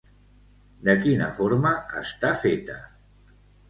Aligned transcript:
De 0.87 0.95
quina 1.03 1.29
forma 1.41 1.77
està 2.03 2.35
feta? 2.43 2.83